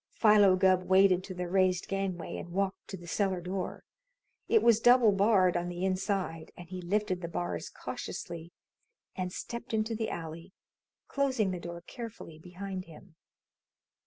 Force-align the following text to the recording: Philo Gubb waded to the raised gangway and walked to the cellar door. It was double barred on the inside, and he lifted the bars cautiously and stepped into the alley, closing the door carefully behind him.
Philo 0.09 0.55
Gubb 0.55 0.81
waded 0.89 1.23
to 1.25 1.35
the 1.35 1.47
raised 1.47 1.87
gangway 1.87 2.35
and 2.37 2.49
walked 2.51 2.87
to 2.87 2.97
the 2.97 3.05
cellar 3.05 3.39
door. 3.39 3.83
It 4.47 4.63
was 4.63 4.79
double 4.79 5.11
barred 5.11 5.55
on 5.55 5.69
the 5.69 5.85
inside, 5.85 6.51
and 6.57 6.67
he 6.67 6.81
lifted 6.81 7.21
the 7.21 7.27
bars 7.27 7.69
cautiously 7.69 8.51
and 9.15 9.31
stepped 9.31 9.75
into 9.75 9.93
the 9.93 10.09
alley, 10.09 10.53
closing 11.07 11.51
the 11.51 11.59
door 11.59 11.81
carefully 11.81 12.39
behind 12.39 12.85
him. 12.85 13.15